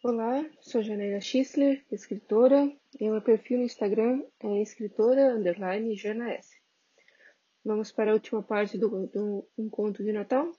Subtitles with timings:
[0.00, 6.56] Olá, sou Janaína Schisler, escritora, e meu perfil no Instagram é escritora underline Jana S.
[7.64, 10.52] Vamos para a última parte do, do encontro de Natal?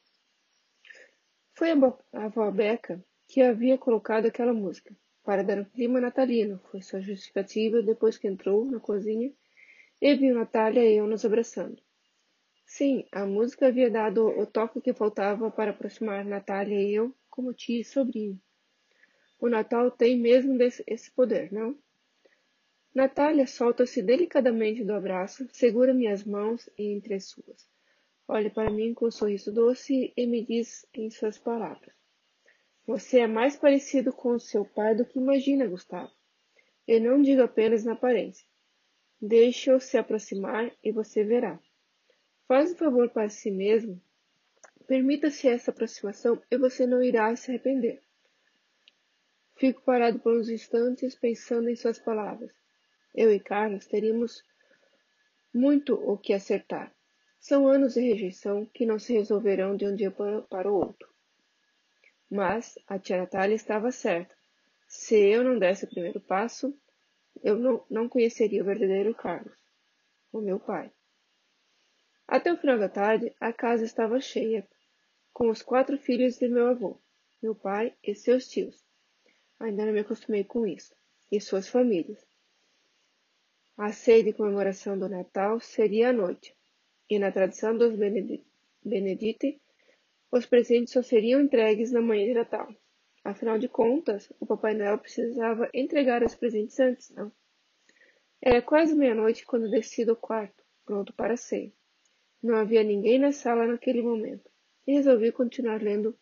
[1.54, 1.76] Foi a,
[2.12, 7.00] a avó Beca que havia colocado aquela música, para dar um clima natalino, foi sua
[7.00, 9.32] justificativa depois que entrou na cozinha
[10.02, 11.82] e viu Natália e eu nos abraçando.
[12.66, 17.54] Sim, a música havia dado o toque que faltava para aproximar Natália e eu como
[17.54, 18.38] tia e sobrinho.
[19.40, 21.78] O Natal tem mesmo esse poder, não?
[22.94, 27.70] Natália solta-se delicadamente do abraço, segura minhas mãos entre as suas.
[28.28, 31.96] Olha para mim com um sorriso doce e me diz em suas palavras:
[32.86, 36.12] Você é mais parecido com seu pai do que imagina, Gustavo.
[36.86, 38.46] Eu não digo apenas na aparência.
[39.22, 41.60] Deixe-o se aproximar e você verá.
[42.48, 44.02] Faz um favor para si mesmo.
[44.86, 48.02] Permita-se essa aproximação e você não irá se arrepender.
[49.60, 52.50] Fico parado por uns instantes pensando em suas palavras.
[53.14, 54.42] Eu e Carlos teríamos
[55.54, 56.96] muito o que acertar.
[57.42, 61.10] São anos de rejeição que não se resolverão de um dia para o outro.
[62.32, 64.34] Mas a tia Natália estava certa.
[64.88, 66.74] Se eu não desse o primeiro passo,
[67.44, 69.58] eu não, não conheceria o verdadeiro Carlos,
[70.32, 70.90] o meu pai.
[72.26, 74.66] Até o final da tarde, a casa estava cheia,
[75.34, 76.98] com os quatro filhos de meu avô,
[77.42, 78.89] meu pai e seus tios.
[79.60, 80.96] Ainda não me acostumei com isso,
[81.32, 82.26] e suas famílias.
[83.78, 86.56] A ceia de comemoração do Natal seria à noite,
[87.10, 87.94] e na tradição dos
[88.84, 89.62] Benedite,
[90.32, 92.68] os presentes só seriam entregues na manhã de Natal.
[93.24, 97.32] Afinal de contas, o Papai Noel precisava entregar os presentes antes, não?
[98.42, 101.74] Era quase meia-noite quando desci do quarto, pronto para a ceia.
[102.42, 104.50] Não havia ninguém na sala naquele momento,
[104.88, 106.18] e resolvi continuar lendo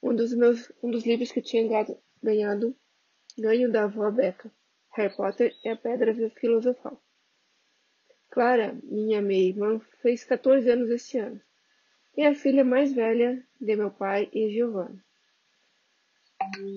[0.00, 1.62] um dos meus um dos livros que tinha
[2.22, 2.76] ganhado
[3.38, 4.52] ganho da avó Beca,
[4.94, 7.02] Harry Potter e a Pedra Filosofal.
[8.30, 11.40] Clara, minha meia-irmã, fez 14 anos este ano,
[12.16, 15.04] e é a filha mais velha de meu pai e Giovanna.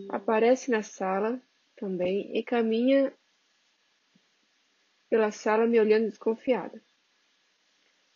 [0.09, 1.41] Aparece na sala
[1.75, 3.13] também e caminha
[5.09, 6.81] pela sala me olhando desconfiada.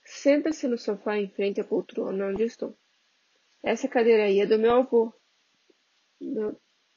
[0.03, 2.77] Senta-se no sofá em frente à poltrona onde estou.
[3.61, 5.13] Essa cadeira aí é do meu avô,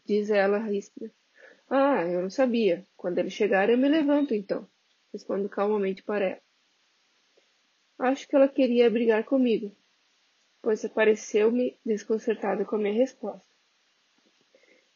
[0.04, 1.12] diz ela ríspida.
[1.68, 2.86] Ah, eu não sabia.
[2.96, 4.68] Quando ele chegar, eu me levanto, então.
[5.12, 6.42] Respondo calmamente para ela.
[7.98, 9.74] Acho que ela queria brigar comigo,
[10.60, 13.46] pois pareceu-me desconcertada com a minha resposta.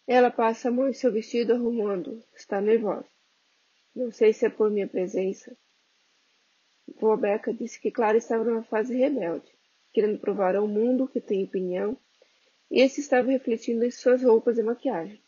[0.06, 2.22] Ela passa a mão em seu vestido arrumando.
[2.34, 3.08] Está nervosa.
[3.94, 5.56] Não sei se é por minha presença,
[6.94, 9.50] Vó Beca disse que Clara estava numa fase rebelde,
[9.92, 11.98] querendo provar ao mundo que tem opinião,
[12.70, 15.20] e esse estava refletindo em suas roupas e maquiagem.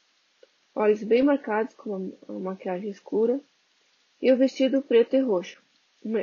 [0.75, 3.41] Olhos bem marcados com uma maquiagem escura
[4.21, 5.63] e o vestido preto e roxo,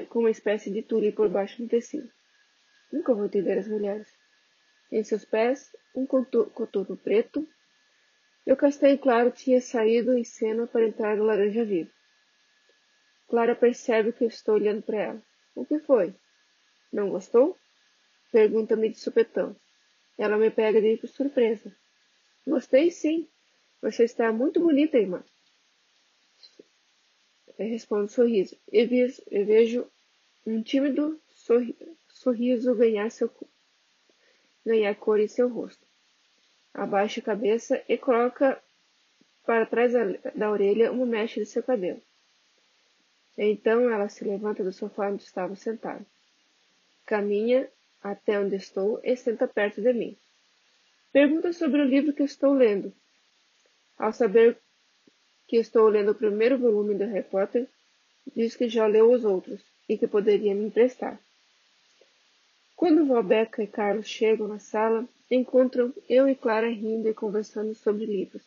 [0.10, 2.10] com uma espécie de tule por baixo do tecido.
[2.92, 4.08] Nunca vou entender as mulheres.
[4.92, 7.48] Em seus pés, um coturno preto,
[8.46, 11.90] e o castanho claro tinha saído em cena para entrar no laranja vivo.
[13.28, 15.24] Clara percebe que eu estou olhando para ela.
[15.56, 16.14] O que foi?
[16.94, 17.58] Não gostou?
[18.32, 19.56] Pergunta-me de supetão.
[20.18, 21.76] Ela me pega de surpresa.
[22.46, 23.28] Gostei sim.
[23.82, 25.24] Você está muito bonita, irmã.
[27.58, 28.58] Eu respondo sorriso.
[28.72, 29.88] E vejo, eu vejo
[30.46, 31.76] um tímido sorri
[32.08, 33.30] sorriso ganhar, seu,
[34.66, 35.86] ganhar cor em seu rosto.
[36.74, 38.62] Abaixa a cabeça e coloca
[39.46, 42.02] para trás da, da orelha uma mecha de seu cabelo.
[43.38, 46.06] Então ela se levanta do sofá onde estava sentada.
[47.06, 47.70] Caminha
[48.12, 50.18] até onde estou e senta perto de mim.
[51.12, 52.94] Pergunta sobre o livro que estou lendo.
[53.98, 54.58] Ao saber
[55.48, 57.68] que estou lendo o primeiro volume do Harry Potter,
[58.36, 61.20] diz que já leu os outros e que poderia me emprestar.
[62.76, 68.06] Quando Valbeca e Carlos chegam na sala, encontram eu e Clara rindo e conversando sobre
[68.06, 68.44] livros.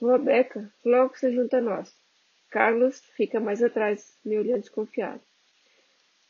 [0.00, 1.94] Valbeca logo se junta a nós
[2.50, 5.20] Carlos fica mais atrás, me olhando desconfiado.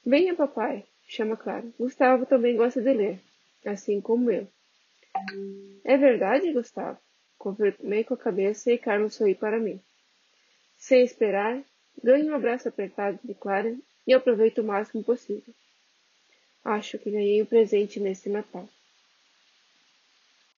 [0.05, 1.67] Venha, papai, chama Clara.
[1.79, 3.21] Gustavo também gosta de ler,
[3.65, 4.47] assim como eu.
[5.85, 6.99] É verdade, Gustavo?
[7.39, 9.81] Confirmei com a cabeça e Carlos sorriu para mim.
[10.77, 11.63] Sem esperar,
[12.03, 13.75] ganho um abraço apertado de Clara
[14.07, 15.55] e aproveito o máximo possível.
[16.65, 18.69] Acho que ganhei um presente nesse Natal.